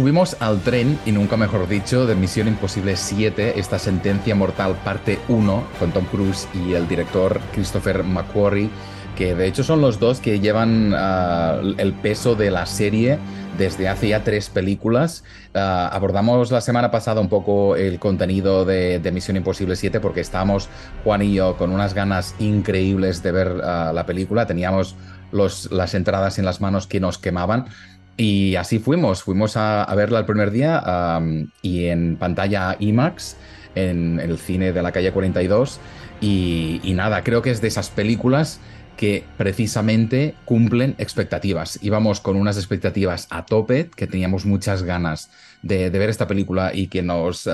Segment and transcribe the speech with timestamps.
[0.00, 5.18] Subimos al tren, y nunca mejor dicho, de Misión Imposible 7, esta sentencia mortal parte
[5.28, 8.70] 1, con Tom Cruise y el director Christopher McQuarrie,
[9.14, 13.18] que de hecho son los dos que llevan ah, el peso de la serie
[13.58, 15.22] desde hace ya tres películas.
[15.52, 20.70] Ah, abordamos la semana pasada un poco el contenido de, Misión Imposible 7 porque estábamos,
[21.04, 24.46] Juan y yo, con unas ganas increíbles de ver ah, la película.
[24.46, 24.96] Teníamos
[25.30, 27.66] los, las entradas en las manos que nos quemaban.
[28.20, 31.18] Y así fuimos, fuimos a, verla el primer día
[31.62, 33.38] y en pantalla IMAX,
[33.74, 35.80] en, el cine de la calle 42.
[36.20, 38.60] Y, nada, creo que es de esas películas
[38.98, 41.78] que precisamente cumplen expectativas.
[41.80, 45.30] Íbamos con unas expectativas a tope, que teníamos muchas ganas
[45.62, 47.48] de, ver esta película y que nos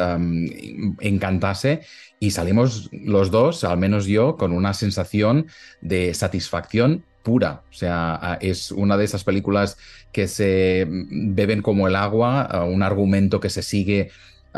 [0.99, 1.83] encantase.
[2.19, 5.47] Y salimos los dos, al menos yo, con una sensación
[5.81, 7.63] de satisfacción pura.
[7.69, 9.79] O sea, es una de esas películas
[10.13, 14.13] que se beben como el agua, un argumento que se sigue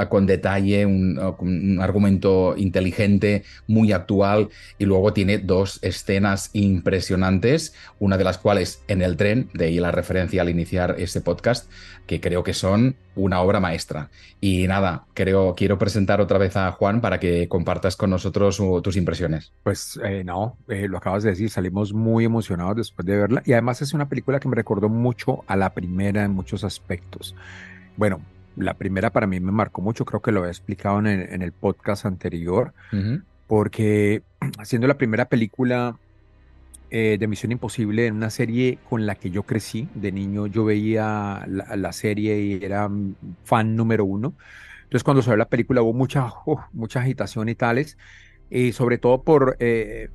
[0.08, 8.24] con detalle, un, argumento inteligente, muy actual, y luego tiene dos escenas impresionantes, una de
[8.24, 11.70] las cuales en el tren, de ahí la referencia al iniciar este podcast,
[12.06, 14.10] que creo que son una obra maestra.
[14.40, 18.96] Y nada, creo, quiero presentar otra vez a Juan para que compartas con nosotros tus
[18.96, 19.52] impresiones.
[19.62, 23.52] Pues eh, no, eh, lo acabas de decir, salimos muy emocionados después de verla, y
[23.52, 27.34] además es una película que me recordó mucho a la primera en muchos aspectos.
[27.96, 28.20] Bueno,
[28.58, 32.06] la primera para mí me marcó mucho, creo que lo he explicado en el, podcast
[32.06, 32.72] anterior,
[33.46, 34.22] porque
[34.58, 35.96] haciendo la primera película
[36.90, 40.64] eh, de Misión Imposible en una serie con la que yo crecí, de niño yo
[40.64, 42.90] veía la, serie y era
[43.44, 44.34] fan número uno.
[44.84, 46.28] Entonces cuando salió la película hubo mucha,
[46.72, 47.98] mucha agitación y tales,
[48.50, 50.08] y sobre todo por, eh,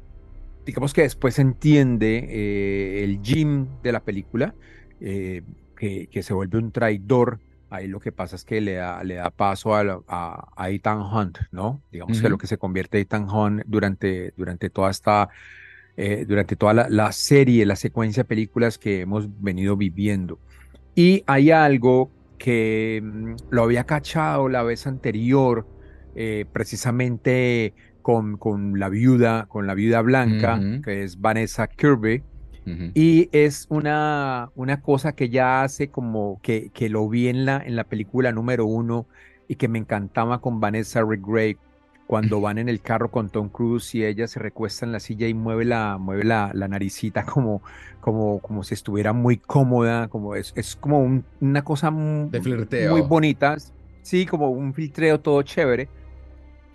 [0.65, 4.53] digamos que después se entiende eh, el Jim de la película,
[4.99, 7.39] que, que se vuelve un traidor
[7.73, 11.39] Ahí lo que pasa es que le da, le da paso a, a, Ethan Hunt,
[11.51, 11.81] ¿no?
[11.91, 15.29] Digamos que lo que se convierte Ethan Hunt durante, durante toda esta,
[15.97, 20.37] eh, durante toda la, serie, la secuencia de películas que hemos venido viviendo.
[20.93, 25.65] Y hay algo que mm, lo había cachado la vez anterior,
[26.13, 27.73] eh, precisamente
[28.03, 32.21] con, con la viuda, con la viuda blanca, que es Vanessa Kirby,
[32.65, 37.57] y es una, una cosa que ya hace como que, que lo vi en la,
[37.57, 39.05] en la película número uno
[39.47, 41.57] y que me encantaba con Vanessa Redgrave.
[42.05, 45.27] Cuando van en el carro con Tom Cruise y ella se recuesta en la silla
[45.27, 47.63] y mueve la, mueve la, la naricita como,
[48.01, 53.55] como, como si estuviera muy cómoda, como es, es como una cosa muy bonita,
[54.01, 55.89] sí, como un filtreo todo chévere.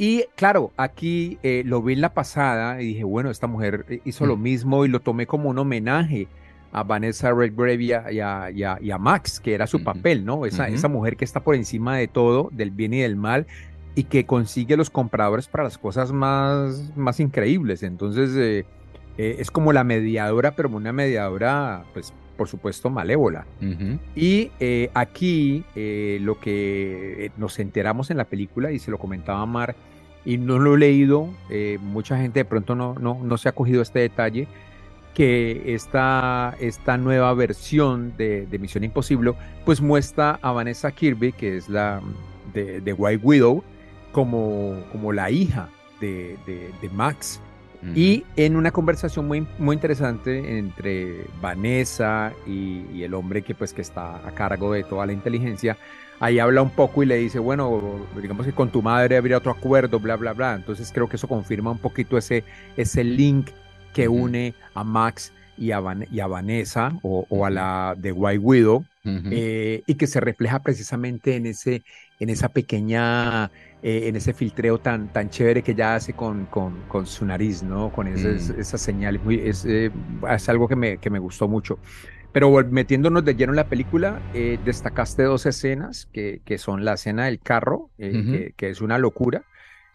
[0.01, 4.01] Y claro, aquí eh, lo vi en la pasada y dije, bueno, esta mujer eh,
[4.05, 4.43] hizo lo mm.
[4.43, 6.29] mismo y lo tomé como un homenaje
[6.71, 10.47] a Vanessa Redgrave y a, y a, Max, que era su papel, ¿no?
[10.47, 13.47] Esa, esa mujer que está por encima de todo, del bien y del mal,
[13.97, 17.83] y que consigue los compradores para las cosas más, más increíbles.
[17.83, 18.65] Entonces, eh,
[19.17, 23.47] es como la mediadora, pero una mediadora, pues, por supuesto, malévola.
[24.15, 24.51] Y
[24.93, 29.75] aquí lo que nos enteramos en la película, y se lo comentaba Mar,
[30.29, 33.53] y no lo he leído, eh, mucha gente de pronto no, no, no se ha
[33.53, 34.47] cogido este detalle,
[35.15, 39.33] que esta, esta nueva versión de, Misión Imposible
[39.65, 42.03] pues muestra a Vanessa Kirby, que es la
[42.53, 43.65] de, White Widow,
[44.13, 46.37] como, como la hija de,
[46.93, 47.41] Max.
[47.95, 53.73] Y en una conversación muy, muy interesante entre Vanessa y, y, el hombre que, pues,
[53.73, 55.79] que está a cargo de toda la inteligencia,
[56.21, 59.51] ahí habla un poco y le dice, bueno, digamos que con tu madre habría otro
[59.51, 60.55] acuerdo, bla, bla, bla.
[60.55, 62.45] Entonces creo que eso confirma un poquito ese,
[62.77, 63.51] ese link
[63.93, 68.85] que une a Max y a, y a Vanessa o, a la de White Widow
[69.31, 71.83] eh, y que se refleja precisamente en, ese,
[72.21, 73.47] en esa pequeña,
[73.83, 77.63] eh, en ese filtreo tan, tan chévere que ella hace con, con, con su nariz,
[77.63, 77.91] ¿no?
[77.91, 79.23] Con esas, esas señales.
[79.23, 79.91] Muy, es, eh,
[80.31, 81.79] es algo que me, que me gustó mucho.
[82.33, 86.95] Pero metiéndonos de lleno en la película, eh, destacaste dos escenas, que, que, son la
[86.95, 89.45] escena del carro, eh, que, es una locura,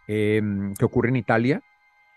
[0.08, 1.62] em, que ocurre en Italia,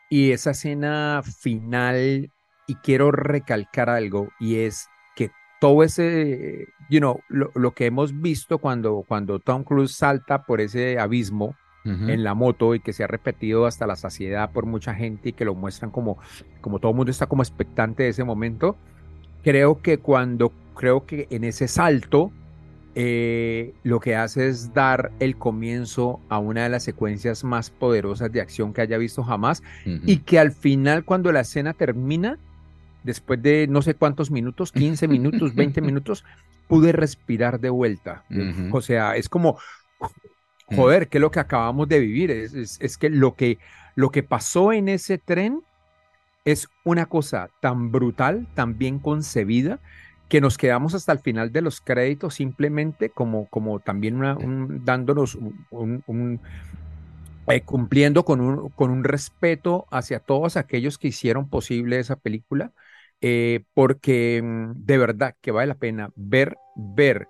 [0.09, 2.31] y esa escena final,
[2.65, 5.29] y quiero recalcar algo, y es que
[5.61, 10.99] todo ese, you know, lo, que hemos visto cuando, cuando Tom Cruise salta por ese
[10.99, 11.55] abismo,
[11.85, 15.33] en la moto y que se ha repetido hasta la saciedad por mucha gente y
[15.33, 16.17] que lo muestran como,
[16.59, 18.75] como todo el mundo está como expectante de ese momento,
[19.43, 22.31] creo que cuando, creo que en ese salto,
[22.95, 28.31] eh, lo que hace es dar el comienzo a una de las secuencias más poderosas
[28.31, 32.39] de acción que haya visto jamás y que al final cuando la escena termina,
[33.03, 36.25] después de no sé cuántos minutos, 15 minutos, 20 minutos,
[36.67, 38.23] pude respirar de vuelta.
[38.71, 39.59] O sea, es como,
[40.69, 40.75] mm.
[40.75, 42.31] joder, ¿qué es lo que acabamos de vivir?
[42.31, 43.59] Es, es, que, lo que
[43.93, 45.61] lo que pasó en ese tren
[46.47, 49.81] es una cosa tan brutal, tan bien concebida,
[50.29, 54.17] que nos quedamos hasta el final de los créditos simplemente como, como también
[54.85, 56.39] dándonos un,
[57.47, 62.71] eh, cumpliendo con un, con un respeto hacia todos aquellos que hicieron posible esa película,
[63.19, 67.27] eh, porque mm, de verdad que vale la pena ver, ver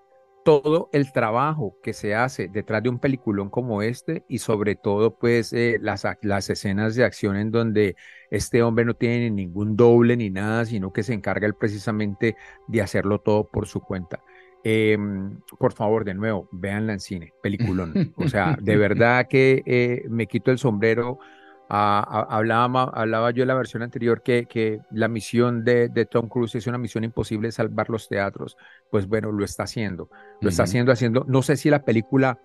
[0.47, 5.17] todo el trabajo que se hace detrás de un peliculón como este y sobre todo
[5.17, 7.97] pues eh, las, las escenas de acción en donde
[8.31, 12.37] este hombre no tiene ningún doble ni nada, sino que se encarga él precisamente
[12.69, 14.23] de hacerlo todo por su cuenta.
[14.63, 18.13] Em, por favor, de nuevo, véanla en cine, peliculón.
[18.15, 21.19] O sea, de verdad que eh, me quito el sombrero.
[21.69, 26.55] Hablaba, hablaba yo en la versión anterior que, que la misión de, de, Tom Cruise
[26.55, 28.57] es una misión imposible salvar los teatros.
[28.89, 30.09] Pues bueno, lo está haciendo.
[30.41, 31.25] Lo está haciendo, haciendo.
[31.27, 32.39] No sé si la película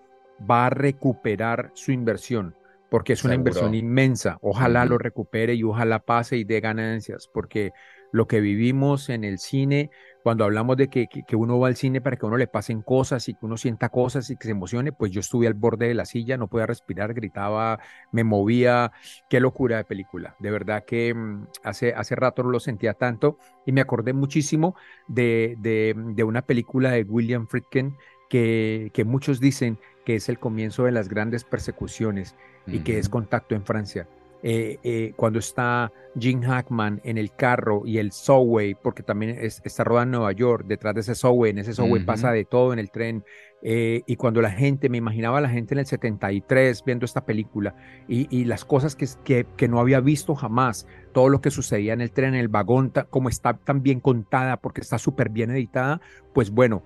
[0.49, 2.55] va a recuperar su inversión,
[2.89, 4.37] porque es una inversión inmensa.
[4.41, 7.71] Ojalá lo recupere y ojalá pase y dé ganancias, porque
[8.11, 9.89] lo que vivimos en el cine,
[10.23, 13.27] cuando hablamos de que, que, uno va al cine para que uno le pasen cosas
[13.27, 15.93] y que uno sienta cosas y que se emocione, pues yo estuve al borde de
[15.93, 17.79] la silla, no podía respirar, gritaba,
[18.13, 18.93] me movía,
[19.29, 20.35] qué locura de película.
[20.39, 24.75] De verdad que mm, hace, hace rato no lo sentía tanto y me acordé muchísimo
[25.09, 27.97] de, de, de una película de William Friedkin
[28.29, 32.35] que, que muchos dicen que es el comienzo de las grandes persecuciones
[32.65, 34.07] y que es Contacto en Francia.
[34.45, 39.85] Eh, eh, cuando está Jim Hackman en el carro y el subway, porque también está
[39.85, 42.79] rodando en Nueva York, detrás de ese subway, en ese subway pasa de todo en
[42.79, 43.23] el tren,
[43.61, 47.25] eh, y cuando la gente, me imaginaba a la gente en el 73 viendo esta
[47.25, 47.73] película
[48.09, 52.11] y, las cosas que, que, no había visto jamás, todo lo que sucedía en el
[52.11, 56.01] tren, en el vagón, como está tan bien contada, porque está súper bien editada,
[56.33, 56.83] pues bueno,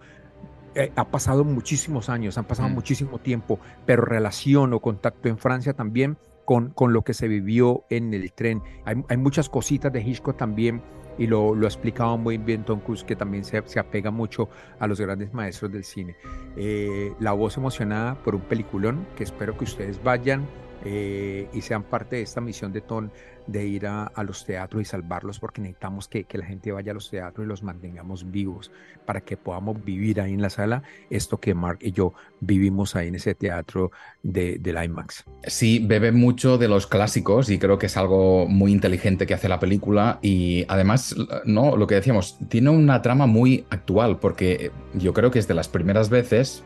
[0.95, 2.73] ha pasado muchísimos años, han pasado mm.
[2.73, 7.83] muchísimo tiempo, pero relación o contacto en Francia también con, con lo que se vivió
[7.89, 8.63] en el tren.
[8.85, 10.81] Hay, muchas cositas de Hitchcock también
[11.17, 14.47] y lo, lo explicaba muy bien Tom Cruise, que también se, se, apega mucho
[14.79, 16.15] a los grandes maestros del cine.
[16.55, 20.47] Eh, la voz emocionada por un peliculón que espero que ustedes vayan
[20.85, 23.09] eh, y sean parte de esta misión de Tom
[23.47, 27.09] de ir a, los teatros y salvarlos porque necesitamos que, la gente vaya a los
[27.09, 28.71] teatros y los mantengamos vivos
[29.05, 33.07] para que podamos vivir ahí en la sala esto que Mark y yo vivimos ahí
[33.07, 33.91] en ese teatro
[34.21, 35.25] de, del IMAX.
[35.43, 39.49] Sí, bebe mucho de los clásicos y creo que es algo muy inteligente que hace
[39.49, 41.15] la película y además,
[41.45, 45.53] no, lo que decíamos, tiene una trama muy actual porque yo creo que es de
[45.53, 46.63] las primeras veces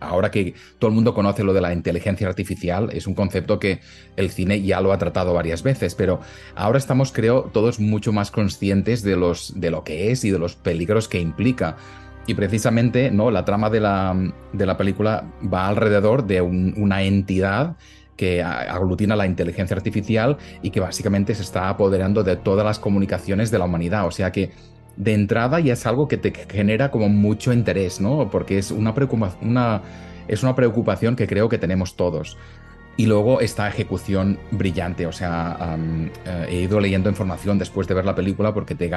[0.00, 3.80] ahora que todo el mundo conoce lo de la inteligencia artificial, es un concepto que
[4.16, 6.20] el cine ya lo ha tratado varias veces, pero
[6.54, 11.08] ahora estamos, creo, todos mucho más conscientes de, lo que es y de los peligros
[11.08, 11.76] que implica.
[12.26, 13.30] Y precisamente, ¿no?
[13.30, 17.76] La trama de la película va alrededor de una entidad
[18.18, 23.50] que aglutina la inteligencia artificial y que básicamente se está apoderando de todas las comunicaciones
[23.50, 24.06] de la humanidad.
[24.06, 24.50] O sea que
[24.98, 28.28] de entrada ya es algo que te genera como mucho interés, ¿no?
[28.30, 28.92] Porque es una,
[29.40, 29.82] una,
[30.26, 32.36] es una preocupación que creo que tenemos todos.
[32.96, 35.76] Y luego esta ejecución brillante, o sea,
[36.26, 38.90] eh, he ido leyendo información después de ver la película porque te,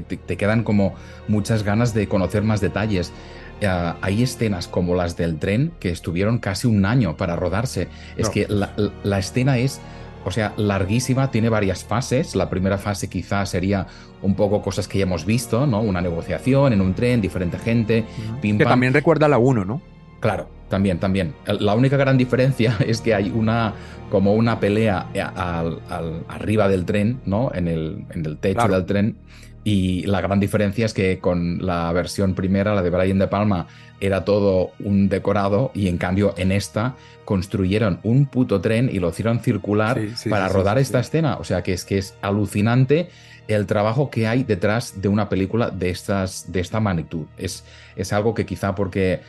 [0.00, 0.94] te, quedan como
[1.26, 3.12] muchas ganas de conocer más detalles.
[3.60, 7.88] Eh, hay escenas como las del tren que estuvieron casi un año para rodarse.
[8.16, 9.80] Es que la, la escena es
[10.24, 12.34] o sea, larguísima, tiene varias fases.
[12.34, 13.86] La primera fase quizás sería
[14.22, 15.80] un poco cosas que ya hemos visto, ¿no?
[15.80, 18.04] Una negociación en un tren, diferente gente.
[18.42, 19.80] que también recuerda la 1, ¿no?
[20.20, 21.34] Claro, también, también.
[21.46, 23.74] La única gran diferencia es que hay una
[24.10, 25.06] como una pelea
[25.36, 25.80] al,
[26.28, 27.50] arriba del tren, ¿no?
[27.54, 29.16] En el, en el techo del tren.
[29.64, 33.66] Y la gran diferencia es que con la versión primera, la de Brian De Palma,
[34.00, 36.94] era todo un decorado y en cambio en esta
[37.24, 41.36] construyeron un puto tren y lo hicieron circular para rodar esta escena.
[41.36, 43.10] O sea que es que es alucinante
[43.48, 47.26] el trabajo que hay detrás de una película de, estas, de esta magnitud.
[47.36, 47.64] Es,
[47.96, 49.20] es algo que quizá porque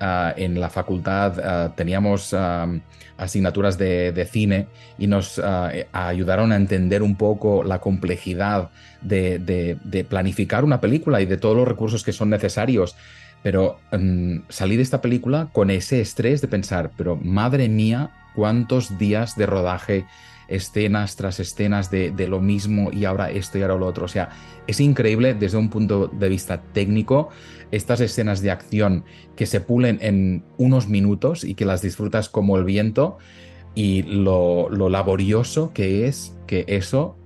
[0.00, 2.66] ah, en la facultad ah, teníamos ah,
[3.16, 5.40] asignaturas de, cine y nos
[5.92, 8.70] ayudaron a entender un poco la complejidad
[9.02, 12.94] de, planificar una película y de todos los recursos que son necesarios.
[13.42, 18.98] Pero um, salí de esta película con ese estrés de pensar, pero madre mía, cuántos
[18.98, 20.06] días de rodaje,
[20.48, 24.06] escenas tras escenas de, lo mismo y ahora esto y ahora lo otro.
[24.06, 24.30] O sea,
[24.66, 27.28] es increíble desde un punto de vista técnico
[27.70, 29.04] estas escenas de acción
[29.36, 33.18] que se pulen en unos minutos y que las disfrutas como el viento
[33.74, 37.16] y lo, lo laborioso que es que eso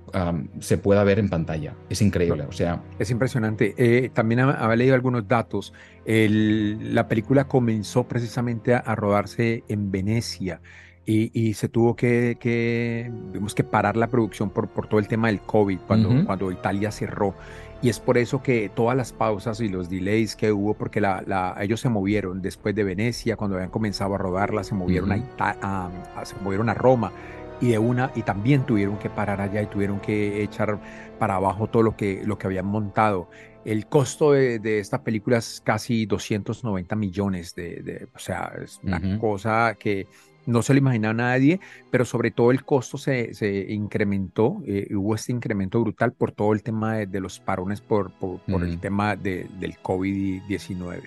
[0.59, 1.73] se pueda ver en pantalla.
[1.89, 2.81] Es increíble, o sea...
[2.99, 3.73] Es impresionante.
[3.77, 5.73] Eh, también había leído algunos datos.
[6.05, 10.61] la película comenzó precisamente a, rodarse en Venecia.
[11.05, 13.11] Y, se tuvo que, que,
[13.55, 17.35] que parar la producción por, por todo el tema del COVID, cuando, cuando Italia cerró.
[17.83, 21.53] Y es por eso que todas las pausas y los delays que hubo, porque la,
[21.59, 25.91] ellos se movieron después de Venecia, cuando habían comenzado a rodarla, se movieron, a,
[26.23, 27.11] se movieron a Roma
[27.59, 30.79] y de una y también tuvieron que parar allá y tuvieron que echar
[31.19, 33.29] para abajo todo lo que, lo que habían montado.
[33.65, 39.75] El costo de, esta película es casi 290 millones de, o sea, es una cosa
[39.77, 40.07] que
[40.45, 41.59] no se lo imaginaba nadie,
[41.91, 46.53] pero sobre todo el costo se, se incrementó, eh, hubo este incremento brutal por todo
[46.53, 51.01] el tema de, los parones por, por, el tema de, del COVID-19.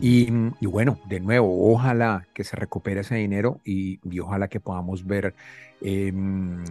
[0.00, 0.28] y,
[0.60, 5.06] y, bueno, de nuevo, ojalá que se recupere ese dinero y, y ojalá que podamos
[5.06, 5.34] ver
[5.80, 6.62] em,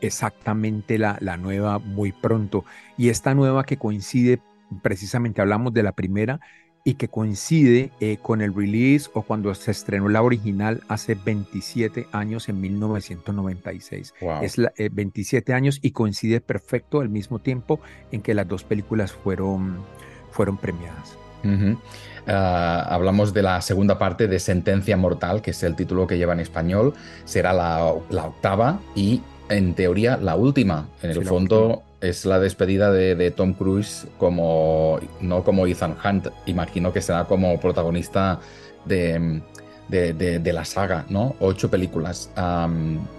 [0.00, 2.64] exactamente la, la nueva muy pronto.
[2.96, 4.40] Y esta nueva que coincide,
[4.82, 6.40] precisamente hablamos de la primera,
[6.86, 12.06] y que coincide eh, con el release o cuando se estrenó la original hace 27
[12.12, 14.14] años en 1996.
[14.40, 17.80] Es la, 27 eh, años y coincide perfecto al mismo tiempo
[18.12, 19.78] en que las dos películas fueron,
[20.30, 21.18] fueron premiadas.
[22.28, 26.34] Ah, hablamos de la segunda parte de Sentencia Mortal, que es el título que lleva
[26.34, 26.94] en español.
[27.24, 30.88] Será la, la octava y en teoría la última.
[31.02, 36.28] En el fondo es la despedida de, Tom Cruise como no como Ethan Hunt.
[36.46, 38.40] Imagino que será como protagonista
[38.84, 39.42] de,
[39.88, 41.36] de, la saga, ¿no?
[41.40, 42.30] Ocho películas.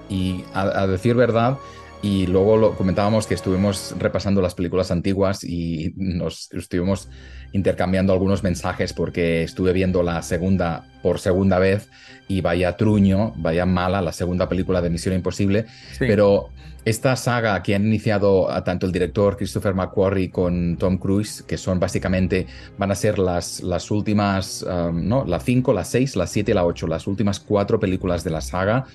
[0.09, 1.57] y a, decir verdad,
[2.01, 7.09] y luego lo comentábamos que estuvimos repasando las películas antiguas y nos estuvimos
[7.51, 11.89] intercambiando algunos mensajes porque estuve viendo la segunda por segunda vez
[12.27, 15.65] y vaya truño, vaya mala la segunda película de Misión Imposible,
[15.99, 16.49] pero
[16.83, 21.79] esta saga que han iniciado tanto el director Christopher McQuarrie con Tom Cruise, que son
[21.79, 25.25] básicamente, van a ser las, las últimas, um, ¿no?
[25.25, 28.39] La 5, la 6, la 7 y la 8, las últimas cuatro películas de la
[28.39, 28.85] saga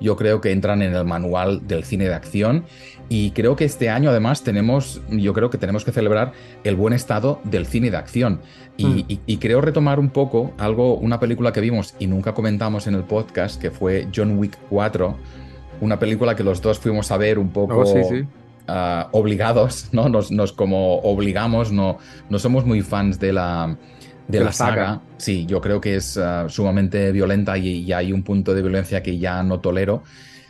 [0.00, 2.64] yo creo que entran en el manual del cine de acción
[3.08, 6.32] y creo que este año además tenemos, yo creo que tenemos que celebrar
[6.64, 8.40] el buen estado del cine de acción
[8.76, 9.38] y, mm.
[9.38, 13.60] creo retomar un poco algo, una película que vimos y nunca comentamos en el podcast
[13.60, 15.16] que fue John Wick 4,
[15.80, 17.82] una película que los dos fuimos a ver un poco...
[17.82, 18.10] Oh,
[18.68, 20.08] ah, obligados, ¿no?
[20.08, 23.76] Nos, nos como obligamos, no, no somos muy fans de la,
[24.30, 25.00] de, la, saga.
[25.16, 29.18] Sí, yo creo que es ah, sumamente violenta y, hay un punto de violencia que
[29.18, 30.02] ya no tolero.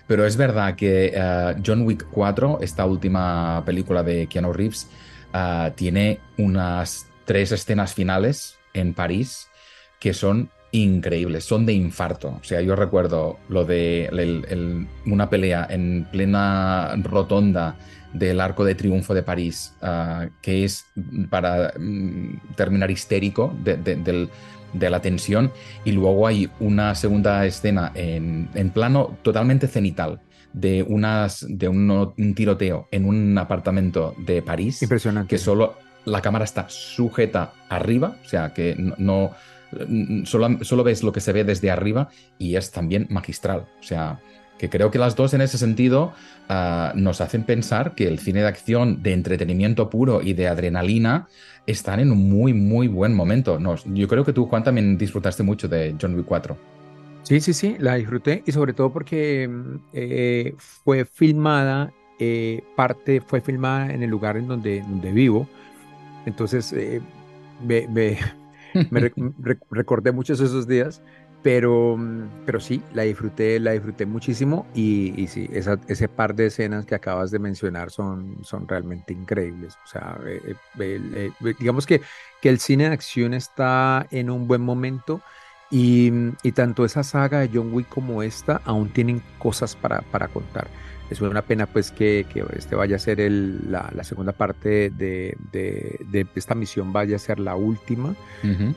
[0.06, 4.88] Pero es verdad que ah, John Wick 4, esta última película de Keanu Reeves,
[5.32, 9.48] ah, tiene unas tres escenas finales en París
[9.98, 12.38] que son increíbles, son de infarto.
[12.40, 14.08] O sea, yo recuerdo lo de
[15.06, 17.76] una pelea en plena rotonda
[18.12, 20.86] del Arco de Triunfo de París, ah, que es
[21.28, 25.52] para mm, terminar histérico de, la tensión,
[25.84, 30.20] y luego hay una segunda escena en, plano totalmente cenital.
[30.52, 34.82] De, unas, de un, tiroteo en un apartamento de París.
[34.82, 35.28] Impresionante.
[35.28, 39.30] Que solo la cámara está sujeta arriba, o sea que no,
[40.24, 43.68] solo, solo, ves lo que se ve desde arriba y es también magistral.
[43.78, 44.18] O sea,
[44.60, 46.12] que creo que las dos en ese sentido
[46.50, 51.28] ah, nos hacen pensar que el cine de acción, de entretenimiento puro y de adrenalina
[51.66, 53.58] están en un muy, muy buen momento.
[53.86, 56.58] yo creo que tú, Juan, también disfrutaste mucho de John Wick 4.
[57.22, 63.22] Sí, sí, sí, la disfruté y sobre todo porque mm, eh, fue filmada, eh, parte
[63.22, 65.48] fue filmada en el lugar en donde, donde vivo.
[66.26, 67.00] Entonces, eh,
[67.66, 68.18] me, me
[69.70, 71.02] recordé muchos esos días
[71.42, 76.46] pero, mm, pero sí, la disfruté, la disfruté muchísimo y, y sí, ese par de
[76.46, 79.78] escenas que acabas de mencionar son, son realmente increíbles.
[79.84, 82.02] O sea, eh, eh, eh, digamos que,
[82.40, 85.22] que el cine de acción está en un buen momento
[85.70, 86.12] y,
[86.42, 90.68] y, tanto esa saga de John Wick como esta aún tienen cosas para, para contar.
[91.10, 94.90] Es una pena pues que, que este vaya a ser el, la, la, segunda parte
[94.90, 98.14] de, de, de, esta misión, vaya a ser la última.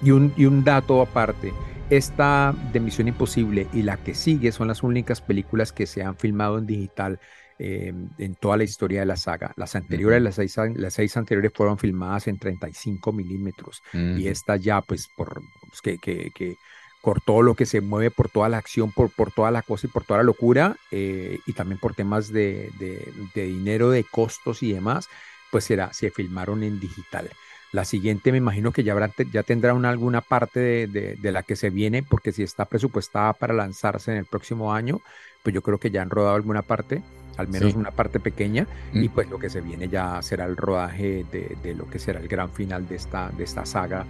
[0.02, 1.54] y, un, y un dato aparte,
[1.92, 6.18] esta de Misión Imposible y la que sigue son las únicas películas que se han
[6.18, 7.20] filmado en digital
[7.60, 9.54] em, en toda la historia de la saga.
[9.56, 14.82] Las anteriores, las, seis, las seis anteriores fueron filmadas en 35 milímetros y esta ya
[14.82, 16.56] pues por pues, que, que, que
[17.04, 19.88] por todo lo que se mueve, por toda la acción, por, por toda la cosa
[19.88, 24.64] y por toda la locura, eh, y también por temas de, de, dinero, de costos
[24.64, 25.10] y demás,
[25.52, 27.30] pues será, se filmaron en digital.
[27.74, 31.44] La siguiente me imagino que ya, habrá, ya tendrá una, alguna parte de, de, la
[31.44, 35.02] que se viene, porque si está presupuestada para lanzarse en el próximo año,
[35.44, 37.04] pues yo creo que ya han rodado alguna parte.
[37.36, 39.12] al menos una parte pequeña, y mm.
[39.12, 42.50] pues lo que se viene ya será el rodaje de, lo que será el gran
[42.50, 44.06] final de esta, de esta saga,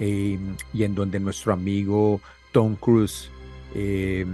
[0.00, 3.30] em, y en donde nuestro amigo Tom Cruise
[3.74, 4.26] em,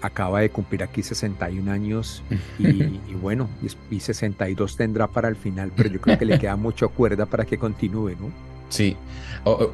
[0.00, 2.22] acaba de cumplir aquí 61 años
[2.58, 6.56] y, bueno, y, y, 62 tendrá para el final, pero yo creo que le queda
[6.56, 8.52] mucho cuerda para que continúe, ¿no?
[8.72, 8.96] Sí,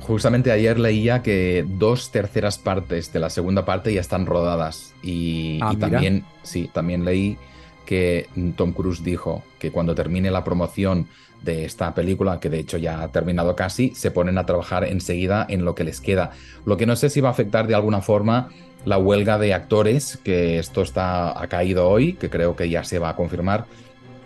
[0.00, 5.61] justamente ayer leía que dos terceras partes de la segunda parte ya están rodadas y,
[5.62, 7.38] ah, también, sí, también leí
[7.87, 11.06] que Tom Cruise dijo que cuando termine la promoción
[11.42, 15.47] de esta película, que de hecho ya ha terminado casi, se ponen a trabajar enseguida
[15.49, 16.33] en lo que les queda.
[16.64, 18.49] Lo que no sé si va a afectar de alguna forma
[18.85, 22.99] la huelga de actores, que esto está, ha caído hoy, que creo que ya se
[22.99, 23.66] va a confirmar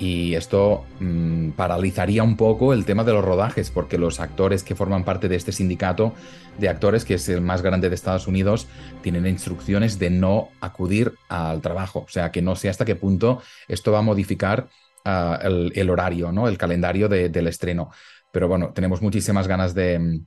[0.03, 4.75] y esto mm, paralizaría un poco el tema de los rodajes, porque los actores que
[4.75, 6.13] forman parte de este sindicato
[6.59, 8.67] de actores, que es el más grande de Estados Unidos,
[9.03, 12.01] tienen instrucciones de no acudir al trabajo.
[12.01, 14.69] O sea, que no sé hasta qué punto esto va a modificar
[15.05, 16.49] ah, el, horario, ¿no?
[16.49, 17.91] el calendario del estreno.
[18.33, 20.21] Pero bueno, tenemos muchísimas ganas de,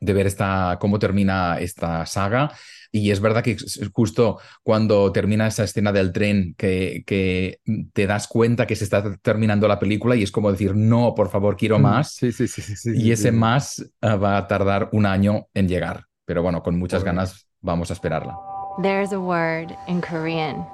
[0.00, 2.52] de ver esta, cómo termina esta saga
[2.92, 3.56] y es verdad que
[3.92, 7.60] justo cuando termina esa escena del tren, que, que,
[7.92, 11.28] te das cuenta que se está terminando la película y es como decir, no, por
[11.28, 12.12] favor, quiero más.
[12.12, 16.06] Sí, sí, sí, sí y ese más ah, va a tardar un año en llegar.
[16.24, 18.36] Pero bueno, con muchas ganas vamos a esperarla.
[18.82, 20.66] There's a word in Korean,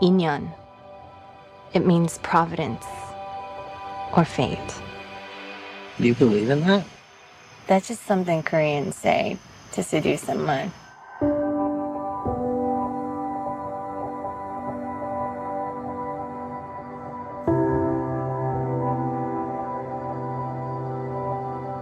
[0.00, 0.63] inyon.
[1.74, 2.86] It means providence
[4.16, 4.58] or fate.
[5.98, 6.86] Do you believe in that?
[7.66, 9.38] That's just something Koreans say
[9.72, 10.68] to seduce someone.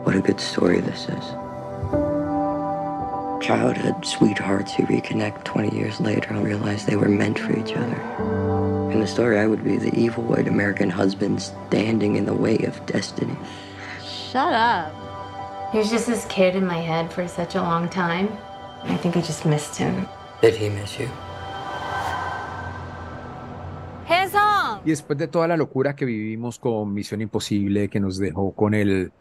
[0.04, 1.24] What a good story this is.
[3.44, 8.51] Childhood sweethearts who reconnect 20 years later and realize they were meant for each other.
[8.92, 12.58] In the story, I would be the evil white American husband standing in the way
[12.58, 13.34] of destiny.
[14.04, 14.92] Shut up.
[15.72, 18.28] He was just this kid in my head for such a long time.
[18.84, 20.06] I think I just missed him.
[20.42, 21.08] Did he miss you?
[24.84, 28.74] Y después de toda la locura que vivimos con Misión Imposible, que nos dejó con
[28.74, 29.12] el,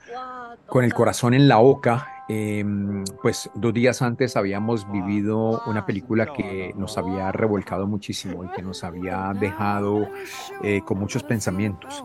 [0.68, 6.34] con el corazón en la boca, em, pues dos días antes habíamos vivido una película
[6.34, 10.08] que nos había revolcado muchísimo y que nos había dejado
[10.64, 12.04] eh, con muchos pensamientos.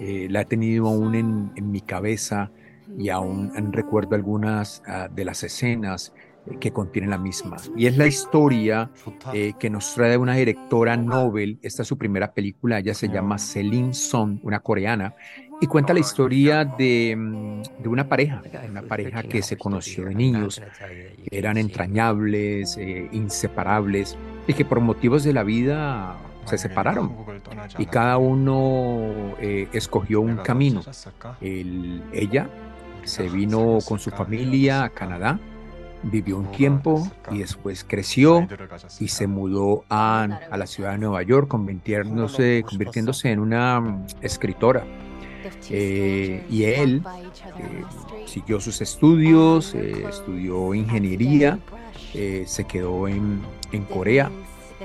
[0.00, 2.50] Eh, la he tenido aún en, en mi cabeza
[2.98, 6.12] y aún recuerdo algunas ah, de las escenas
[6.60, 7.56] que contiene la misma.
[7.76, 8.90] Y es la historia
[9.32, 11.58] eh, que nos trae una directora Nobel.
[11.62, 15.14] Esta es su primera película, ella se llama Celine Song, una coreana,
[15.60, 20.14] y cuenta la historia de, mm, de una pareja, una pareja que se conoció de
[20.14, 20.62] niños,
[21.30, 24.16] eran entrañables, eh, inseparables,
[24.46, 27.14] y que por motivos de la vida se separaron.
[27.78, 30.82] y cada uno eh, escogió un camino.
[31.40, 32.48] ella
[33.04, 35.38] se vino con su familia a Canadá
[36.02, 38.46] vivió un tiempo y después creció
[39.00, 44.84] y se mudó a, la ciudad de Nueva York, convirtiéndose, convirtiéndose en una mm, escritora.
[45.70, 47.02] Eh, y él
[47.58, 47.84] eh,
[48.26, 51.58] siguió sus estudios, eh, estudió ingeniería,
[52.46, 54.30] se quedó en, en Corea,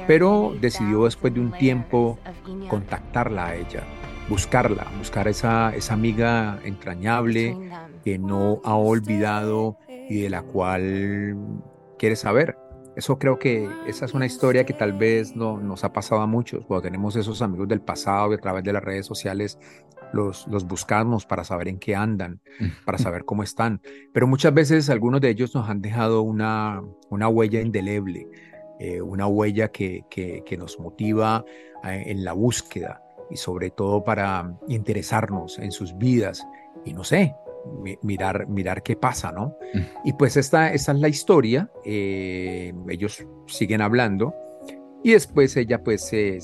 [0.05, 2.19] pero decidió después de un tiempo
[2.67, 3.83] contactarla a ella,
[4.27, 7.57] buscarla, buscar esa, esa amiga entrañable
[8.03, 9.77] que no ha olvidado
[10.09, 11.37] y de la cual
[11.97, 12.57] quieres saber.
[12.95, 16.27] Eso creo que esa es una historia que tal vez no, nos ha pasado a
[16.27, 16.65] muchos.
[16.65, 19.57] Cuando tenemos esos amigos del pasado y a través de las redes sociales
[20.13, 22.41] los, los buscamos para saber en qué andan,
[22.85, 23.81] para saber cómo están.
[24.13, 28.27] Pero muchas veces algunos de ellos nos han dejado una, una huella indeleble,
[28.79, 31.45] eh, una huella que, que, que nos motiva
[31.85, 36.45] eh, en la búsqueda y sobre todo para interesarnos en sus vidas.
[36.83, 37.35] Y no sé,
[38.01, 39.57] mirar, mirar qué pasa, ¿no?
[39.73, 40.07] Mm.
[40.07, 44.33] Y pues esta, esta es la historia, eh, ellos siguen hablando
[45.03, 46.39] y después ella pues se,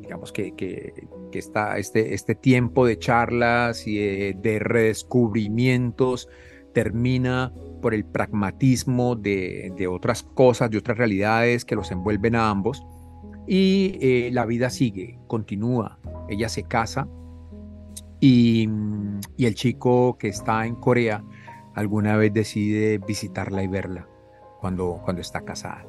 [0.00, 0.92] digamos que, que,
[1.32, 3.98] que, está este, este tiempo de charlas y
[4.34, 6.28] de, redescubrimientos
[6.74, 12.50] termina por el pragmatismo de, de, otras cosas, de otras realidades que los envuelven a
[12.50, 12.84] ambos
[13.46, 17.08] y eh, la vida sigue, continúa, ella se casa
[18.26, 18.68] y,
[19.38, 21.22] el chico que está en Corea
[21.74, 24.08] alguna vez decide visitarla y verla
[24.60, 25.86] cuando, cuando está casada.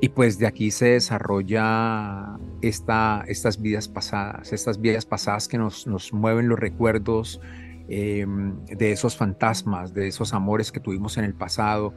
[0.00, 5.86] Y pues de aquí se desarrolla esta, estas vidas pasadas, estas vidas pasadas que nos,
[5.86, 7.40] nos mueven los recuerdos
[7.88, 11.94] em, de esos fantasmas, de esos amores que tuvimos en el pasado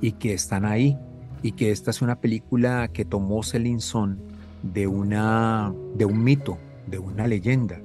[0.00, 0.98] y que están ahí.
[1.42, 3.82] Y que esta es una película que tomó Celine
[4.62, 6.56] de, una, de un mito,
[6.86, 7.80] de una leyenda,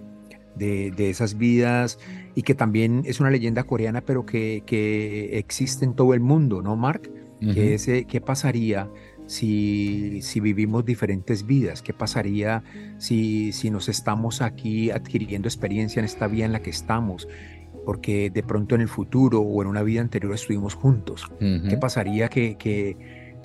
[0.58, 2.00] de, de, esas vidas
[2.36, 6.62] y que también es una leyenda coreana, pero que, que existe en todo el mundo,
[6.62, 7.12] ¿no, Mark?
[7.40, 8.90] que ese, ¿Qué pasaría
[9.28, 11.82] si, si, vivimos diferentes vidas?
[11.82, 12.64] ¿Qué pasaría
[12.98, 17.28] si, si nos estamos aquí adquiriendo experiencia en esta vida en la que estamos?
[17.86, 21.32] Porque de pronto en el futuro o en una vida anterior estuvimos juntos.
[21.40, 22.98] ¿Qué pasaría que, que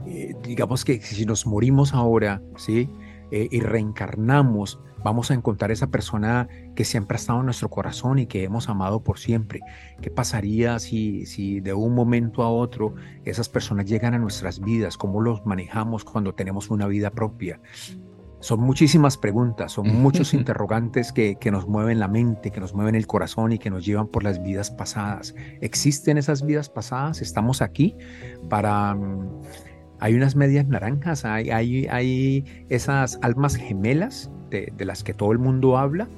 [0.06, 2.88] eh, digamos que si nos morimos ahora, ¿sí?
[3.30, 8.18] Eh, y reencarnamos, vamos a encontrar esa persona que siempre ha estado en nuestro corazón
[8.18, 9.60] y que hemos amado por siempre.
[10.00, 14.96] ¿Qué pasaría si, si de un momento a otro esas personas llegan a nuestras vidas?
[14.96, 17.60] ¿Cómo los manejamos cuando tenemos una vida propia?
[18.40, 22.94] Son muchísimas preguntas, son muchos interrogantes que, que, nos mueven la mente, que nos mueven
[22.94, 25.34] el corazón y que nos llevan por las vidas pasadas.
[25.60, 27.22] ¿Existen esas vidas pasadas?
[27.22, 27.96] ¿Estamos aquí
[28.48, 29.42] para mm,
[30.02, 35.38] hay unas medias naranjas, hay, hay, hay esas almas gemelas de, las que todo el
[35.38, 36.08] mundo habla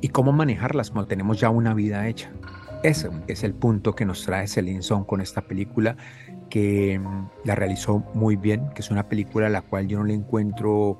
[0.00, 2.30] y cómo manejarlas cuando tenemos ya una vida hecha.
[2.82, 5.96] Ese es el punto que nos trae Celine Song con esta película
[6.50, 10.04] que mm, la realizó muy bien, que es una película a la cual yo no
[10.04, 10.98] le encuentro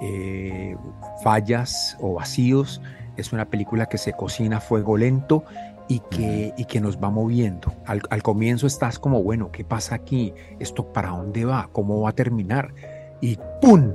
[0.00, 0.76] eh,
[1.22, 2.80] fallas o vacíos.
[3.16, 5.44] Es una película que se cocina a fuego lento
[5.88, 7.72] y que, y que nos va moviendo.
[7.86, 10.32] Al, al, comienzo estás como, bueno, ¿qué pasa aquí?
[10.58, 11.68] ¿Esto para dónde va?
[11.72, 12.72] ¿Cómo va a terminar?
[13.20, 13.92] Y ¡pum!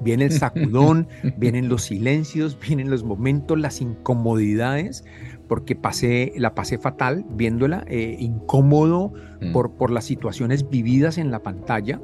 [0.00, 5.04] Viene el sacudón, vienen los silencios, vienen los momentos, las incomodidades,
[5.48, 9.52] porque pasé, la pasé fatal viéndola, eh, incómodo mm.
[9.52, 12.00] por, por las situaciones vividas en la pantalla.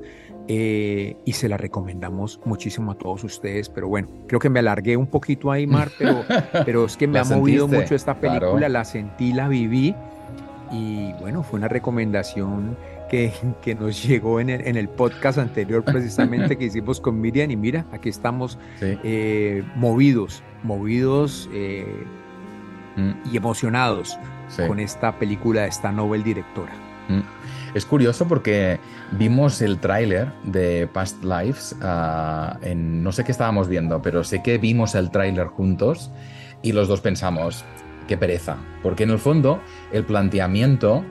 [0.52, 3.68] Eh, y se la recomendamos muchísimo a todos ustedes.
[3.68, 6.24] Pero bueno, creo que me alargué un poquito ahí, Mar, pero,
[6.64, 9.94] pero es que me ha movido mucho esta película, la sentí, la viví
[10.72, 12.76] y bueno, fue una recomendación
[13.10, 17.50] que, que nos llegó en el, en el, podcast anterior precisamente que hicimos con Miriam
[17.50, 22.04] y mira, aquí estamos eh, movidos, movidos eh,
[22.96, 23.32] mm.
[23.32, 24.16] y emocionados
[24.66, 26.72] con esta película esta novel directora.
[27.08, 27.20] Mm.
[27.74, 28.78] Es curioso porque
[29.12, 34.42] vimos el tráiler de Past Lives uh, en no sé qué estábamos viendo, pero sé
[34.42, 36.10] que vimos el tráiler juntos
[36.62, 37.64] y los dos pensamos,
[38.08, 39.60] qué pereza, porque en el fondo
[39.92, 41.04] el planteamiento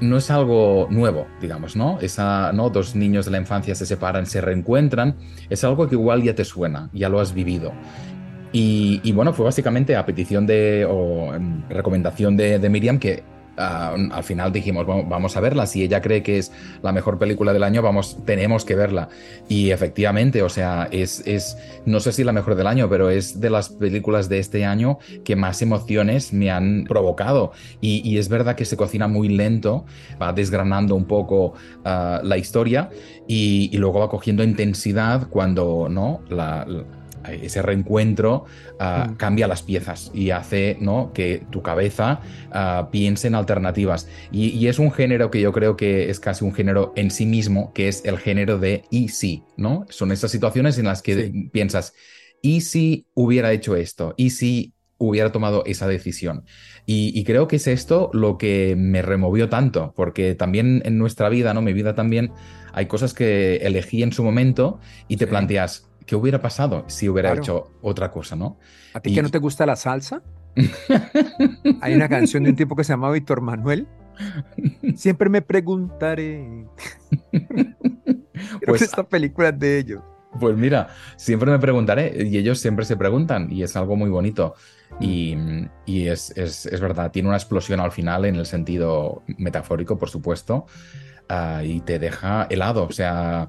[0.00, 1.98] no es algo nuevo, digamos, ¿no?
[2.00, 2.70] Esa, ¿no?
[2.70, 5.16] Dos niños de la infancia se separan, se reencuentran,
[5.48, 7.72] es algo que igual ya te suena, ya lo has vivido.
[8.52, 11.32] Y, y bueno, fue básicamente a petición de, o
[11.68, 13.22] recomendación de, de Miriam que
[13.56, 17.62] al final dijimos, vamos a verla, si ella cree que es la mejor película del
[17.62, 19.08] año, vamos, tenemos que verla.
[19.48, 23.40] Y efectivamente, o sea, es, es, no sé si la mejor del año, pero es
[23.40, 27.52] de las películas de este año que más emociones me han provocado.
[27.80, 29.84] Y, es verdad que se cocina muy lento,
[30.20, 31.52] va desgranando un poco
[31.84, 32.88] ah, la historia
[33.28, 36.22] y, y, luego va cogiendo intensidad cuando, ¿no?
[36.30, 36.66] la
[37.32, 38.44] ese reencuentro
[38.78, 39.16] ah, mm.
[39.16, 41.12] cambia las piezas y hace ¿no?
[41.12, 42.20] que tu cabeza
[42.52, 44.08] ah, piense en alternativas.
[44.30, 47.72] Y, es un género que yo creo que es casi un género en sí mismo,
[47.72, 49.86] que es el género de y si, ¿no?
[49.90, 51.94] Son esas situaciones en las que piensas,
[52.42, 54.14] ¿y si hubiera hecho esto?
[54.16, 56.44] ¿Y si hubiera tomado esa decisión?
[56.88, 61.52] Y, creo que es esto lo que me removió tanto, porque también en nuestra vida,
[61.52, 61.60] ¿no?
[61.60, 62.30] Mi vida también,
[62.72, 67.34] hay cosas que elegí en su momento y te planteas, ¿qué hubiera pasado si hubiera
[67.34, 68.58] hecho otra cosa, no?
[68.94, 70.22] ¿A ti que no te gusta la salsa?
[71.82, 73.86] Hay una canción de un tipo que se llama Víctor Manuel.
[74.94, 76.66] Siempre me preguntaré.
[78.66, 80.02] pues esta película es de ellos.
[80.40, 84.54] Pues mira, siempre me preguntaré y ellos siempre se preguntan y es algo muy bonito.
[85.00, 85.36] Y,
[85.84, 90.08] y es, es, es, verdad, tiene una explosión al final en el sentido metafórico, por
[90.08, 90.66] supuesto,
[91.30, 92.84] uh, y te deja helado.
[92.84, 93.48] O sea,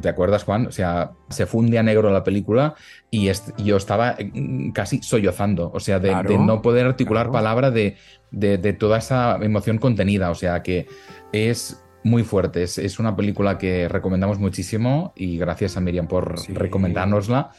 [0.00, 0.66] ¿Te acuerdas, Juan?
[0.66, 2.74] O sea, se funde a negro la película
[3.10, 7.96] y yo estaba mm, casi sollozando, o sea, de, no poder articular palabra de,
[8.30, 10.86] de, toda esa emoción contenida, o sea, que
[11.32, 17.50] es muy fuerte, es, una película que recomendamos muchísimo y gracias a Miriam por recomendárnosla.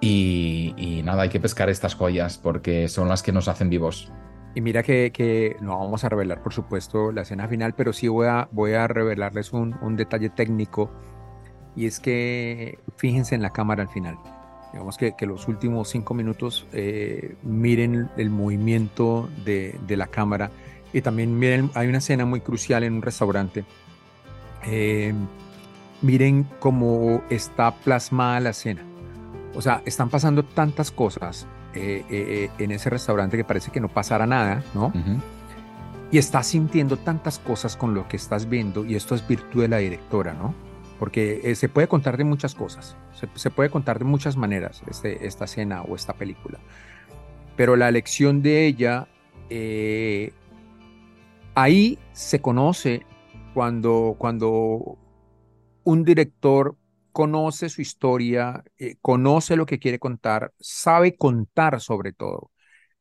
[0.00, 4.12] Y, y, nada, hay que pescar estas joyas porque son las que nos hacen vivos.
[4.54, 8.26] Y mira que, no vamos a revelar, por supuesto, la escena final, pero sí voy
[8.26, 10.90] a, voy a revelarles un, un detalle técnico
[11.74, 14.18] y es que fíjense en la cámara al final.
[14.72, 20.50] Digamos que, que los últimos cinco minutos eh, miren el movimiento de, de, la cámara
[20.92, 23.64] y también miren, hay una escena muy crucial en un restaurante.
[24.64, 25.14] Eh,
[26.02, 28.82] miren cómo está plasmada la escena.
[29.54, 34.26] O sea, están pasando tantas cosas eh, en ese restaurante que parece que no pasara
[34.26, 34.92] nada, ¿no?
[36.10, 39.68] Y estás sintiendo tantas cosas con lo que estás viendo y esto es virtud de
[39.68, 40.54] la directora, ¿no?
[41.02, 42.96] porque eh, se puede contar de muchas cosas,
[43.34, 46.60] se, puede contar de muchas maneras este, esta escena o esta película,
[47.56, 49.08] pero la elección de ella,
[49.50, 50.32] eh,
[51.56, 53.04] ahí se conoce
[53.52, 54.96] cuando, cuando
[55.82, 56.76] un director
[57.12, 62.50] conoce su historia, eh, conoce lo que quiere contar, sabe contar sobre todo.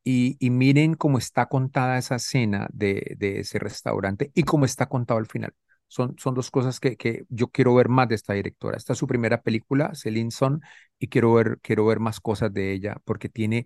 [0.04, 5.28] Y, miren cómo está contada esa escena de, ese restaurante y cómo está contado al
[5.28, 5.54] final.
[5.88, 8.78] Son, son dos cosas que, que, yo quiero ver más de esta directora.
[8.78, 10.62] Esta es su primera película, Celine Son,
[11.00, 13.66] y quiero ver, quiero ver más cosas de ella porque tiene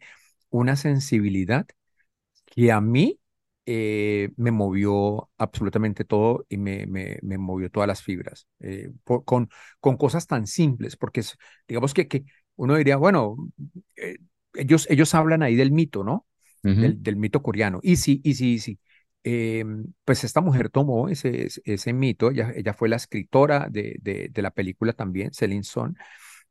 [0.49, 1.67] una sensibilidad
[2.45, 3.19] que a mí
[3.65, 8.91] eh, me movió absolutamente todo y me, me, me movió todas las fibras, eh,
[9.25, 9.49] con,
[9.79, 11.23] con cosas tan simples, porque
[11.67, 12.25] digamos que, que
[12.55, 13.37] uno diría, bueno,
[13.95, 14.17] eh,
[14.53, 16.25] ellos, ellos hablan ahí del mito, ¿no?
[16.61, 17.79] del, del, mito coreano.
[17.83, 18.79] Y sí, y sí, y sí.
[19.23, 24.29] Em, pues esta mujer tomó ese, ese mito, ella, ella fue la escritora de, de,
[24.29, 25.97] de la película también, Celine Son,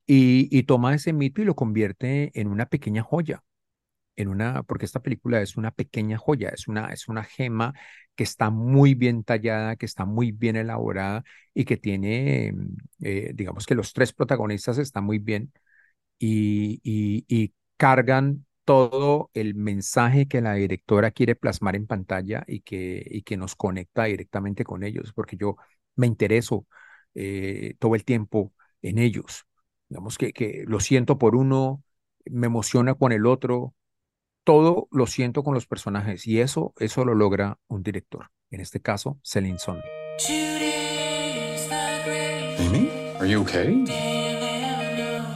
[0.07, 3.43] y, y toma ese mito y lo convierte en una pequeña joya
[4.17, 7.75] en una, porque esta película es una pequeña joya, es una, es una gema
[8.15, 13.33] que está muy bien tallada, que está muy bien elaborada y que tiene, mm, eh,
[13.35, 15.53] digamos que los tres protagonistas están muy bien
[16.19, 23.03] y, y, cargan todo el mensaje que la directora quiere plasmar en pantalla y que,
[23.05, 25.57] y que nos conecta directamente con ellos, porque yo
[25.97, 26.67] me intereso
[27.15, 29.45] eh, todo el tiempo en ellos.
[29.89, 31.83] Digamos que, que lo siento por uno,
[32.27, 33.75] me emociona con el otro,
[34.45, 38.81] todo lo siento con los personajes y eso, eso lo logra un director, en este
[38.81, 39.81] caso, Celine Son.
[42.59, 43.85] Amy, are you okay?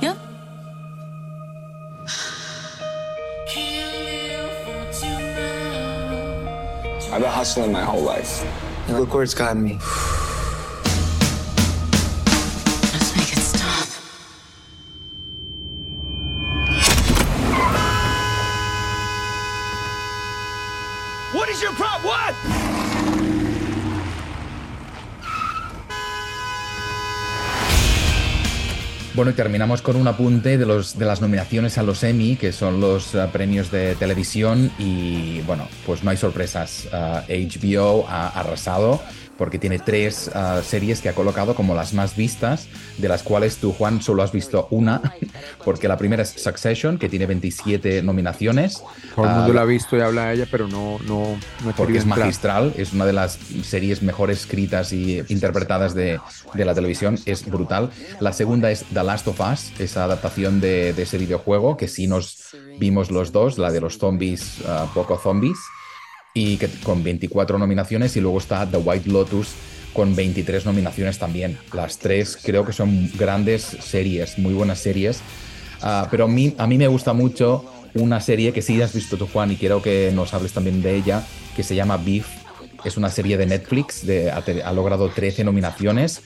[0.00, 0.14] Yeah.
[7.10, 8.44] I've been hustling my whole life.
[8.88, 9.78] Look where it's gotten me.
[29.18, 32.52] Bueno, y terminamos con un apunte de, los, de las nominaciones a los Emmy, que
[32.52, 34.70] son los uh, premios de televisión.
[34.78, 36.86] Y bueno, pues no hay sorpresas.
[36.92, 39.00] HBO ha arrasado
[39.38, 43.56] porque tiene tres ah, series que ha colocado como las más vistas, de las cuales
[43.56, 45.00] tú, Juan, solo has visto una,
[45.64, 48.82] porque la primera es Succession, que tiene 27 nominaciones.
[49.14, 51.98] Todo el mundo la ha visto y habla de ella, pero no, no, no Porque
[51.98, 56.20] es magistral, es una de las series mejor escritas y interpretadas de,
[56.54, 57.90] de, la televisión, es brutal.
[58.20, 62.08] La segunda es The Last of Us, esa adaptación de, de ese videojuego, que sí
[62.08, 65.58] nos vimos los dos, la de los zombies, ah, poco zombies
[66.38, 69.48] y con 24 nominaciones y luego está The White Lotus
[69.92, 71.58] con 23 nominaciones también.
[71.72, 75.20] Las tres creo que son grandes series, muy buenas series.
[75.82, 79.16] Ah, pero a mí, a mí me gusta mucho una serie que sí has visto
[79.16, 82.26] tú, Juan, y quiero que nos hables también de ella, que se llama Beef.
[82.84, 84.04] Es una serie de Netflix,
[84.64, 86.22] ha logrado 13 nominaciones.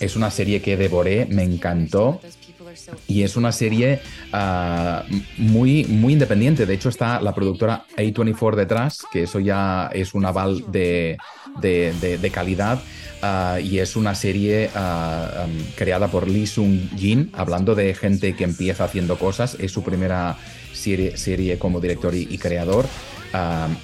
[0.00, 2.20] Es una serie que devoré, me encantó.
[3.08, 4.00] Y es una serie
[4.32, 5.02] uh,
[5.38, 6.66] muy, muy independiente.
[6.66, 11.18] De hecho, está la productora A24 detrás, que eso ya es un aval de,
[11.60, 12.80] de, de, calidad.
[13.22, 18.44] Uh, y es una serie um, creada por Lee Sung Jin, hablando de gente que
[18.44, 19.56] empieza haciendo cosas.
[19.60, 20.36] Es su primera
[20.72, 22.86] serie, serie como director y, y creador.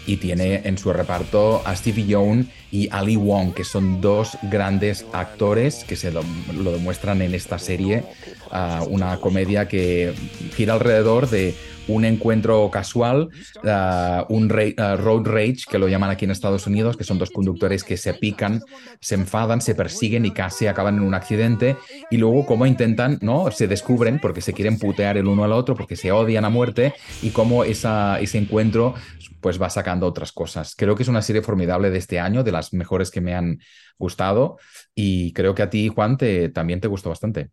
[0.06, 5.06] Y tiene en su reparto a Stevie Young y Ali Wong, que son dos grandes
[5.12, 8.04] actores que se lo, demuestran en esta serie.
[8.50, 10.14] Uh, una comedia que
[10.54, 11.54] gira alrededor de
[11.88, 13.30] un encuentro casual,
[13.64, 17.30] uh, un uh, road rage, que lo llaman aquí en Estados Unidos, que son dos
[17.30, 18.60] conductores que se pican,
[19.00, 21.76] se enfadan, se persiguen y casi acaban en un accidente,
[22.10, 23.50] y luego cómo intentan, ¿no?
[23.50, 26.94] Se descubren porque se quieren putear el uno al otro, porque se odian a muerte,
[27.22, 28.94] y cómo esa, ese encuentro
[29.40, 30.74] pues va sacando otras cosas.
[30.76, 33.58] Creo que es una serie formidable de este año, de las mejores que me han
[33.98, 34.58] gustado,
[34.94, 37.50] y creo que a ti, Juan, te, también te gustó bastante.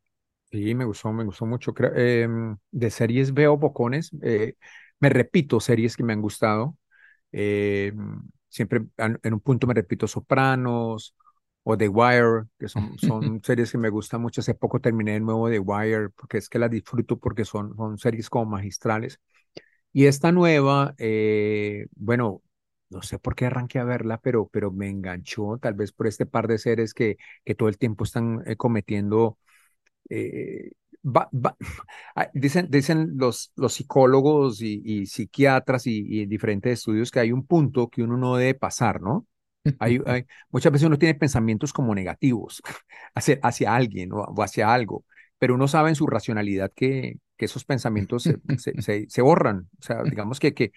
[0.52, 1.74] Sí, me gustó, me gustó mucho.
[1.96, 4.56] Em, de series veo bocones, eh,
[5.00, 6.78] me repito series que me han gustado.
[7.32, 11.16] Em, siempre en un punto me repito Sopranos
[11.64, 14.42] o The Wire, que son, son series que me gustan mucho.
[14.42, 17.98] Hace poco terminé de nuevo The Wire, porque es que las disfruto porque son, son
[17.98, 19.20] series como magistrales.
[19.94, 22.42] Y esta nueva, eh, bueno,
[22.90, 26.26] no sé por qué arranqué a verla, pero, pero me enganchó, tal vez por este
[26.26, 29.38] par de series que, que todo el tiempo están eh, cometiendo
[30.10, 30.72] eh,
[32.16, 37.90] ah, dicen, dicen los, los psicólogos y, psiquiatras y, diferentes estudios que hay un punto
[37.90, 39.28] que uno no debe pasar, ¿no?
[39.80, 42.62] Hay, hay- muchas veces uno tiene pensamientos como negativos
[43.16, 45.06] hacia, hacia alguien o, o hacia algo,
[45.40, 49.70] pero uno sabe en su racionalidad que, que esos pensamientos se, se, se- se borran.
[49.80, 50.72] O sea, digamos que, que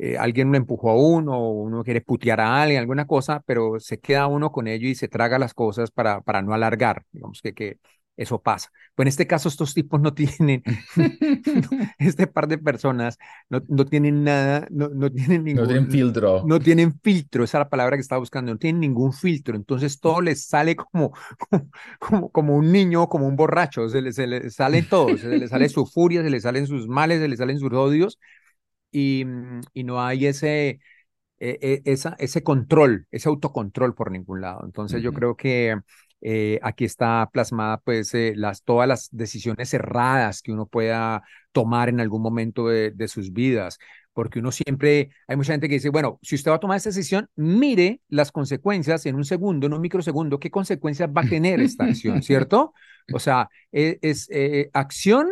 [0.00, 3.80] eh, alguien lo empujó a uno, o uno quiere putear a alguien, alguna cosa, pero
[3.80, 7.04] se queda uno con ello y se traga las cosas para, para no alargar.
[7.12, 7.78] Digamos que, que
[8.16, 8.70] eso pasa.
[8.94, 10.62] Pues en este caso, estos tipos no tienen,
[11.98, 16.42] este par de personas no, no tienen nada, no, no tienen ningún, No tienen filtro.
[16.46, 20.00] no tienen filtro, esa es la palabra que estaba buscando, no tienen ningún filtro, entonces
[20.00, 21.12] todo les sale como,
[21.50, 25.28] como, como, como un niño, como un borracho, se les, se les sale todo, se
[25.28, 28.18] les sale su furia, se les salen sus males, se les salen sus odios
[28.90, 30.80] y, mm, y no hay ese,
[31.38, 34.62] e- e- esa, ese control, ese autocontrol por ningún lado.
[34.64, 35.76] Entonces yo creo que
[36.20, 41.22] eh, aquí está plasmada pues eh, las, todas las decisiones erradas que uno pueda
[41.52, 43.78] tomar en algún momento de, de sus vidas,
[44.12, 46.88] porque uno siempre, hay mucha gente que dice, bueno, si usted va a tomar esa
[46.90, 51.60] decisión, mire las consecuencias en un segundo, en un microsegundo, qué consecuencias va a tener
[51.60, 52.72] esta acción, ¿cierto?
[53.10, 55.28] O sea, e- es, eh, acción,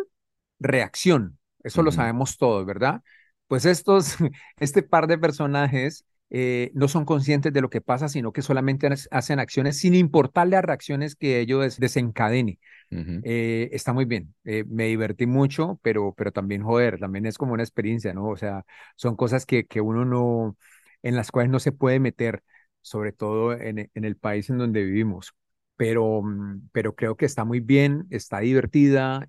[0.58, 3.02] reacción, eso lo sabemos todos, ¿verdad?
[3.48, 4.16] Pues estos,
[4.58, 8.86] este par de personajes eh, no son conscientes de lo que pasa, sino que solamente
[8.88, 12.58] ha- hacen acciones sin importar las reacciones que ellos des- desencadene.
[12.90, 13.20] Ujú.
[13.24, 17.52] Eh, está muy bien, eh, me divertí mucho, pero, pero también, joder, también es como
[17.54, 18.28] una experiencia, ¿no?
[18.28, 18.64] O sea,
[18.96, 20.56] son cosas que, que uno no,
[21.02, 22.42] en las cuales no se puede meter,
[22.82, 25.32] sobre todo en, e- en el país en donde vivimos.
[25.76, 29.26] Pero, mm, pero creo que está muy bien, está divertida,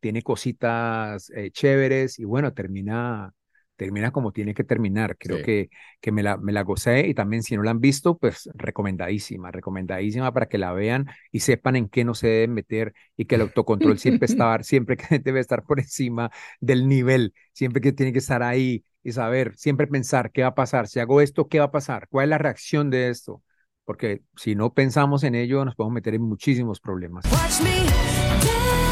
[0.00, 3.32] tiene cositas chéveres y bueno, termina,
[3.76, 5.16] termina como tiene que terminar.
[5.18, 5.44] Creo Sí.
[5.44, 8.48] que, que me la, me la gocé y también si no la han visto, pues
[8.54, 13.26] recomendadísima, recomendadísima para que la vean y sepan en qué no se deben meter y
[13.26, 17.92] que el autocontrol siempre estar, siempre que debe estar por encima del nivel, siempre que
[17.92, 21.48] tiene que estar ahí y saber, siempre pensar qué va a pasar, si hago esto,
[21.48, 23.42] qué va a pasar, cuál es la reacción de esto,
[23.84, 27.24] porque si no pensamos en ello nos podemos meter en muchísimos problemas.
[27.30, 28.85] Watch me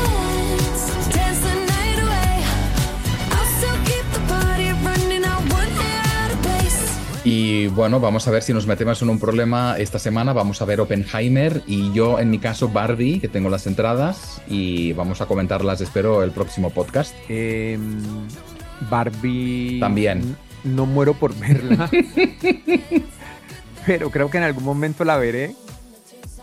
[7.24, 10.34] Y bueno, vamos a ver si nos metemos en un problema esta semana.
[10.34, 14.92] Vamos a ver Oppenheimer y yo, en mi caso, Barbie, que tengo las entradas y
[14.92, 17.14] vamos a comentarlas, espero, el próximo podcast.
[17.30, 17.78] Eh,
[18.90, 19.80] Barbie.
[19.80, 20.36] También.
[20.64, 21.90] No muero por verla.
[23.86, 25.54] pero creo que en algún momento la veré.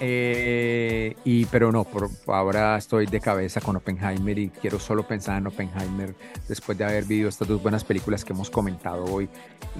[0.03, 5.37] Eh, y pero no, por ahora estoy de cabeza con Oppenheimer y quiero solo pensar
[5.37, 6.15] en Oppenheimer
[6.47, 9.29] después de haber visto estas dos buenas películas que hemos comentado hoy.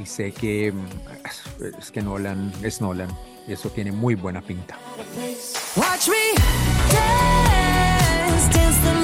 [0.01, 0.86] Y sé que mm,
[1.79, 3.10] es- que Nolan es Nolan
[3.47, 4.77] y eso tiene muy buena pinta.
[5.75, 6.41] Watch me
[6.93, 9.00] dance, dance